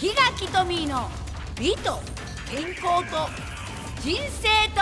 [0.00, 1.10] 檜垣トミーの
[1.60, 1.98] 美と
[2.50, 3.28] 健康と
[4.00, 4.80] 人生と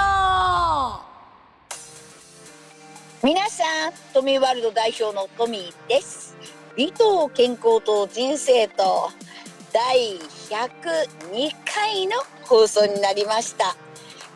[3.24, 6.36] 皆さんトミーワールド代表のトミーです。
[6.76, 9.10] 美と健康と人生と
[9.72, 12.12] 第102回の
[12.42, 13.74] 放送になりました。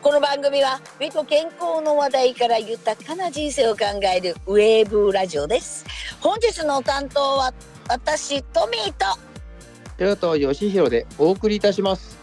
[0.01, 5.85] この番組は美と健康の話題から豊かな人生を考えるウェーブラジオです。
[6.19, 7.53] 本日の担当は
[7.87, 9.32] 私トミーと
[9.97, 12.17] 寺田義弘でお送りいたします。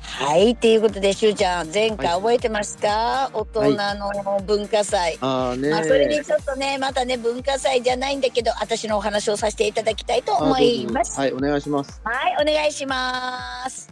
[0.00, 11.20] はいということでしゅうちゃん前回覚えてますか、大人の文化祭、ああねまあ、それでちょっとねまたね文化祭じゃないんだけど私のお話をさせていただきたいと思います。
[11.20, 12.00] はい、お願いします。
[12.02, 13.90] はいお願いします。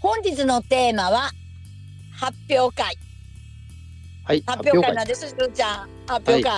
[0.00, 1.30] 本日のテーマは
[2.18, 2.98] 発表会。
[4.24, 5.88] はい、発表会なんですしゅうちゃん。
[6.08, 6.50] 発表会、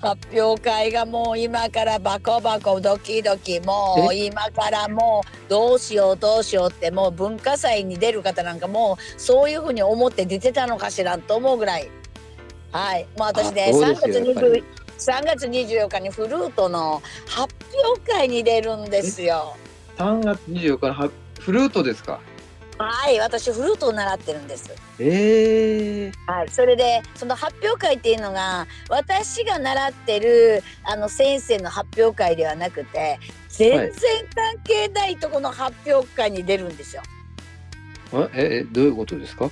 [0.00, 11.88] 発表会がもう今からバコバコドキドキもう今からもうどうしようどうしようってもう文化祭に出る方なんかもうそういうふうに思って出てたのかしらと思うぐらい。
[12.72, 13.06] はい。
[13.16, 14.26] もう私ねあそう3月ですよ。
[14.26, 14.48] やっぱり。
[14.62, 14.64] 20
[14.98, 17.54] 3月24日にフルートの発
[17.84, 19.56] 表会に出るんですよ。
[19.98, 22.20] 3月24日のはフルートですか？
[22.78, 24.70] はい私フルートを習ってるんです。
[24.98, 33.90] ええはい、それでその発表会っていうのが私が習ってるあの先生の発表会ではなくて全然
[34.34, 37.02] 関係ないとこの発表会に出るんですよ。
[38.12, 39.50] あええどういうことですか？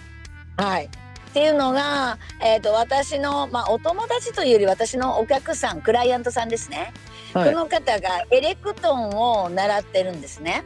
[0.59, 0.89] はいっ
[1.33, 6.93] ていうのが、えー、と私の、まあ、お友達というより私のお客さんクライアントさんですね、
[7.33, 10.63] はいこの方がエレクトンを習ってるんですね。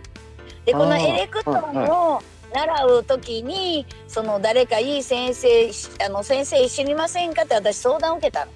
[0.66, 5.70] でこのエレクトンを習う時にその誰かいい先生
[6.04, 8.46] あの先生知りませんかって私相談を受けた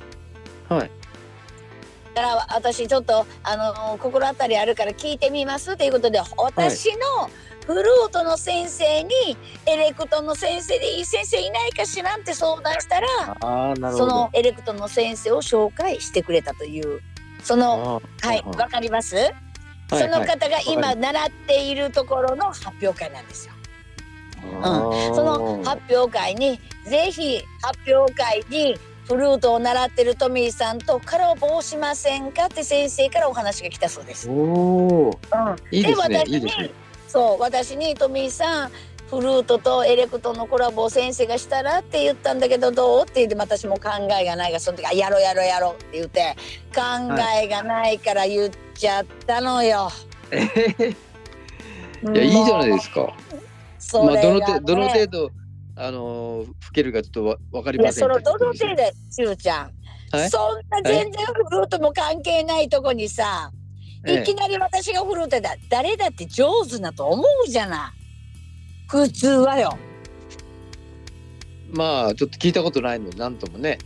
[0.68, 0.76] の。
[0.76, 0.90] はい。
[2.14, 7.30] だから私ちょっとあの心当たりあるから聞いてみますということで私の
[7.66, 9.10] フルートの先生に
[9.66, 13.08] エレクトンの先生でいい先生いないかしらんって相談したら。
[13.92, 17.00] そのエレクトンの先生を紹介してくれたという
[17.42, 19.34] そのはいわかります、はい
[19.92, 23.52] その方がはい今習っているところの発表会なんですよ。
[24.63, 28.77] あーその発表会にぜひ発表会に
[29.07, 34.29] フルートを習ってるトミーさんとコラボをしませんかって先生からお話が来たそうです。
[34.30, 35.20] おお、
[35.70, 36.19] いいですね。
[36.25, 36.70] 私にいいですね。
[37.08, 38.70] そう私にトミーさん
[39.11, 46.35] フルートとエレクトンのコラボを先生がしたらって言ったんだけどどうって言って私も考えがないからその時あやろうやろうやろうって言って
[46.74, 46.83] 考
[47.42, 49.91] えがないから言っちゃったのよ。
[50.30, 53.13] えへへいや、いいじゃないですか。
[53.82, 55.30] そまあ、どのどのね程度。
[55.74, 59.72] あのー、吹けるかちょっとわ、わかりませんけそのどの程度しゅうちゃん、
[60.14, 60.28] はい。
[60.28, 63.50] そんな全然フルートも関係ないとこにさ、
[64.06, 64.20] ええ。
[64.20, 68.86] いきなり私がフルートだ誰だって上手だと思うじゃない。
[68.86, 69.78] 普通はよ。
[71.72, 73.78] まあ、ちょっと聞いたことないので、なんともね。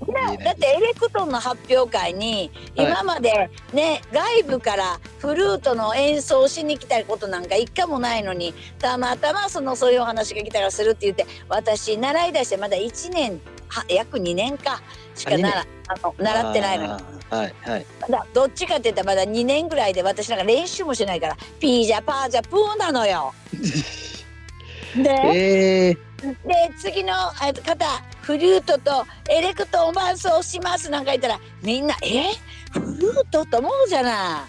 [0.44, 14.82] だってエレクトンの発表会にはい今までね、外部からフルートの演奏をしに来たことなんか一回もないのにたまたまそのそういうお話が来たらするって言って私習い出してまだ1年は約2年か
[15.14, 16.88] しかならあの習ってないの
[17.28, 17.86] はい、はい。
[18.02, 23.34] まだどっちかって言ったらまだ2年ぐらいで私なんか練習もしないからピージャパージャプーなのよ。
[24.96, 26.34] でええで
[26.78, 27.32] 次のあ
[27.64, 27.86] 方
[28.22, 32.32] フルートとエレクトーン伴奏しますなんか言ったらみんな「え
[32.72, 34.46] フルート?」と思うじゃな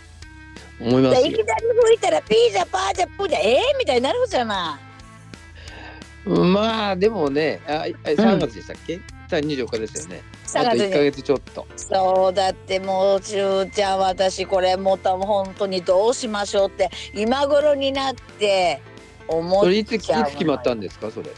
[0.82, 0.88] い。
[0.88, 1.44] 思いますいき。
[1.44, 4.80] なり吹いたら「ピージャパージャプージャえー?」みたいになるじゃな
[6.26, 6.30] い。
[6.30, 9.00] まあでもね、あ、あ3月でしたっけ？
[9.30, 10.22] 三二十日ですよね。
[10.56, 11.66] あと1ヶ3月ちょっと。
[11.76, 18.82] そうだってもうちゅうちゃん私これもう多分本当にどうしましょうって今頃になって
[19.28, 21.10] 思っそれいついつちゃう決まったんですか？
[21.12, 21.30] それ？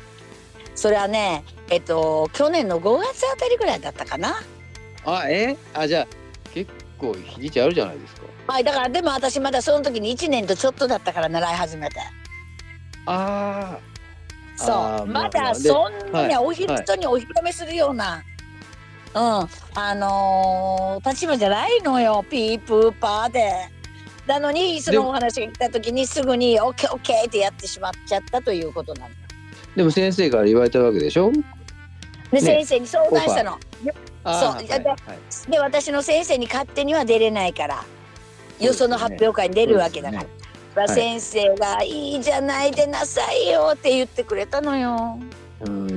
[0.79, 4.41] それはねえっと去年の5月あたりぐらいだったかな。
[5.05, 5.57] あ、え？
[5.73, 6.07] あ、じゃあ
[6.53, 8.21] 結構日にちあるじゃないですか。
[8.47, 11.99] はいだからでも私まだその時に1年とちょっとだったから習い始めて。
[13.05, 13.77] あ
[14.55, 18.23] そうまだそんなにはいおひ、はい人にお披露目するような、
[19.13, 23.51] うんあのー立場じゃないのよピープーパーで。
[24.27, 29.15] なのにそのお話が来た時にすぐに「オッケーオッケー」ってやってしまっちゃったということなのよ。
[29.75, 31.31] でも先生から言われたわけでしょ？
[31.31, 31.41] で、
[32.31, 33.57] ね先生に相談したの。
[34.23, 34.85] そういやで
[35.49, 37.85] で私の先生に勝手には出れないから
[38.59, 40.23] よその発表会に出るわけだから。
[40.23, 40.39] そうです
[40.75, 45.17] まあ先生が「いいじゃない出なさいよ」って言ってくれたのよ。
[45.61, 45.89] うん、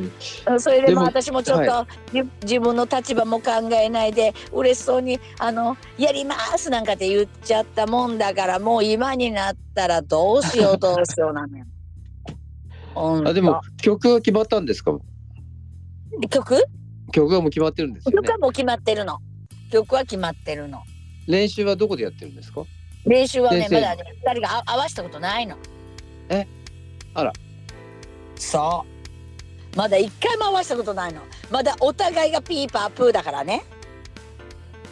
[0.47, 11.65] うんそれででもも私もちょっと、じ自分の立場も考えないで嬉しそうにあの「やります」なんかって言っちゃったもんだからもう今になったらどうしようどうしようなのよ。
[12.95, 14.93] あでも曲は決まったんですか？
[16.31, 16.65] 曲？
[17.13, 19.19] 曲はもう決まってるんですよね曲はもう決まってるの。
[19.71, 20.83] 曲は決まってるの。
[21.27, 22.65] 練習はどこでやってるんですか？
[23.07, 25.57] 練習はねまだね二人があ合わせたことないの。
[26.29, 26.47] え？
[27.15, 27.33] あら
[28.37, 28.85] そ
[29.75, 29.77] う。
[29.77, 31.23] まだ一回も合わせたことないの。
[31.51, 33.65] まだお互いがピーパープーだからね。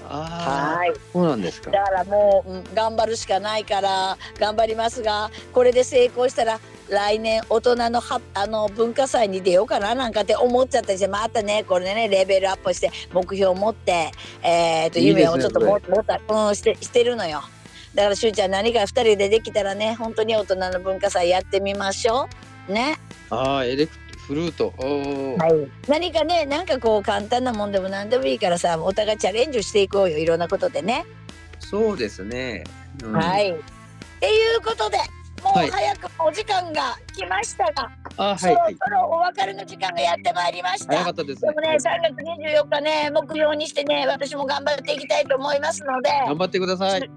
[0.08, 0.92] ああい。
[1.12, 6.58] そうなんですかだからもう、うん頑張るしかないから頑張りますがこれで成功したら
[6.90, 14.10] 来年大人のはあの文化祭に出ようかななんかって思っちゃったりしてまたねこれでねレベルアップして目標を持って、
[14.42, 17.42] えー、と夢をちょっとも持った、うん、してしてるのよ。
[17.94, 22.28] だからしゅうちゃん何か2人でできたらね本当に大人の文化祭やってみましょ
[22.68, 22.72] う。
[22.72, 22.98] ね。
[23.30, 23.92] ああエレク
[24.26, 31.04] フルートはい、何かねなんかこう簡単なもんでも何でもいいからさお互いチャレンジしていこうよいろんなことでね。
[31.58, 32.64] そうですね、
[33.02, 33.50] うんはい。
[33.50, 33.54] っ
[34.20, 35.02] ていうことで、も
[35.52, 35.68] はい。
[35.68, 38.54] う早くお時間が来ましたが、はい。
[38.54, 40.92] はいそろお別れの時間がやってまいりました。
[40.94, 41.52] 早かったですね。
[41.52, 47.10] でもね、3月24日ね、目標にしてね、私も頑張っていきたいと思いますので、頑張ってください。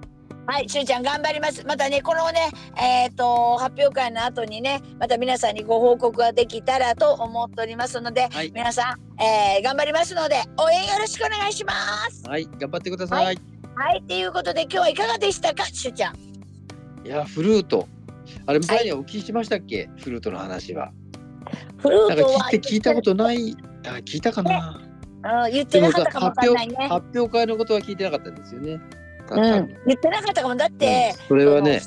[0.45, 1.65] はい、しゅうちゃん頑張ります。
[1.65, 8.51] またね、このね、えっ、と、発表会の後にね、また皆さんにご報告ができたらと思っておりますので、はい。
[8.53, 11.74] 皆さん、えー頑張りますので、応援よろしくお願いしま
[12.12, 12.27] す。
[12.27, 13.38] はい頑張ってください、、はい。
[13.75, 17.07] はい、ということで、今日はいかがでしたか、しゅうちゃん？
[17.07, 17.88] やフルート
[18.45, 20.91] あれ前にお聞きしましたっけ、フルートの話は。
[21.77, 23.55] フルートは聞いて聞いたことない？
[23.85, 24.81] あ聞いたかな。
[25.45, 26.87] うん、言ってなかったかもわ発表かんないね。
[26.89, 28.79] 発表会のことは聞いてなかったんですよね。
[29.31, 30.55] うん、言ってなかったかも。
[30.55, 31.27] だって、うん。
[31.27, 31.81] それはね。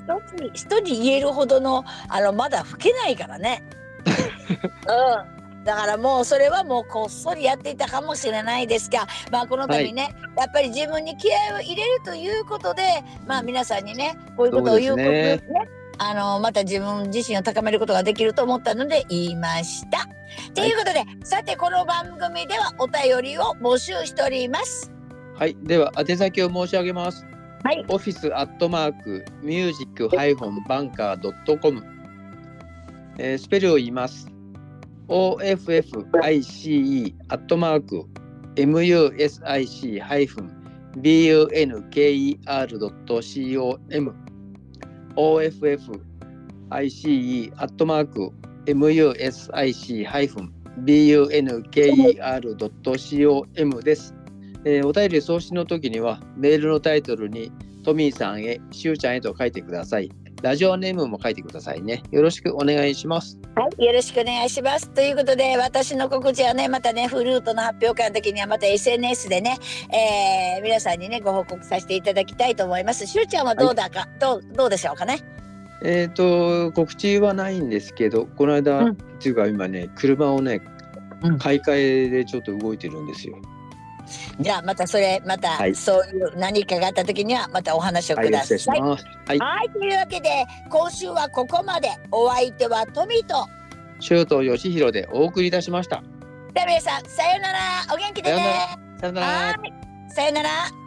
[0.55, 3.63] 人に言えるほどのあのまだ老けないからね。
[4.09, 5.65] うん。
[5.65, 12.83] だからもうそれはもうこっそりやっていたかもしれないですが、まあこの度ね、やっぱり自分に気合を入れるということで、
[13.27, 15.69] まあ皆さんにねこういうことを言うことですね。
[15.99, 20.09] あのまた自分自身を高めることができると思ったので言いました。
[20.55, 24.93] ということで、さてこの番組ではお便りを募集しております。
[25.39, 27.27] はいでは宛先を申し上げます
[27.63, 27.85] はい。
[27.89, 31.85] オフィスアットマークミュージックハイフォンバンカードットコム
[33.39, 34.29] スペルを言います
[35.09, 38.07] OFFICE アットマーク
[38.55, 40.51] MUSIC ハイフン
[40.97, 42.39] BUNKER
[45.17, 46.01] ドット COM
[46.71, 48.33] OFFICE アットマーク
[48.67, 50.53] MUSIC ハイフン
[50.85, 54.15] BUNKER ドット COM です。
[54.65, 57.53] えーお便り送信の時にはメールのタイトルに
[57.85, 60.11] トミーさんへ、しゅうちゃんへと書いてください。
[60.47, 62.05] ラジオネームも書いてくださいね。
[62.13, 63.37] よろしくお願いします。
[63.57, 64.89] はい、よろしくお願いします。
[64.91, 69.59] ということで、私の告知はね、またね、フルートの発表会の時には、また SNS でね、
[69.93, 73.09] えー皆さんにね、ご報告させていただきたいと思います。
[73.09, 75.19] しゅうちゃんはどうだか、どう、どうでしょうかね？
[75.83, 80.61] えっ、と、告知はないんですけど、この間、うんっていうか今ね、車をね
[81.23, 83.37] うん、買い替えでちょっと動いてるんですよ。
[84.41, 88.59] じゃあ、またそれ、また、はいそういう何かがあった時には、またお話をはい、ください。
[88.59, 89.05] 失礼します。
[89.27, 91.91] はい、はい、というわけで、今週はここまで。
[92.11, 93.47] お相手はトミーと、
[94.01, 96.03] 周東義弘でお送りいたしました。
[96.55, 97.59] では皆さん、さようなら。
[97.93, 98.43] お元気でね。
[99.01, 99.27] さようなら。
[99.27, 100.86] はい、さようなら。